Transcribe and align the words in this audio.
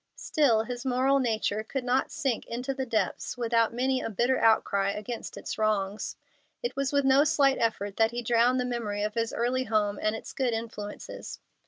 Still 0.17 0.63
his 0.63 0.83
moral 0.83 1.19
nature 1.19 1.63
could 1.63 1.83
not 1.83 2.09
sink 2.11 2.47
into 2.47 2.73
the 2.73 2.87
depths 2.87 3.37
without 3.37 3.71
many 3.71 4.01
a 4.01 4.09
bitter 4.09 4.39
outcry 4.39 4.89
against 4.89 5.37
its 5.37 5.59
wrongs. 5.59 6.15
It 6.63 6.75
was 6.75 6.91
with 6.91 7.05
no 7.05 7.23
slight 7.23 7.59
effort 7.59 7.97
that 7.97 8.09
he 8.09 8.23
drowned 8.23 8.59
the 8.59 8.65
memory 8.65 9.03
of 9.03 9.13
his 9.13 9.31
early 9.31 9.65
home 9.65 9.99
and 10.01 10.15
its 10.15 10.33
good 10.33 10.55
influences. 10.55 11.39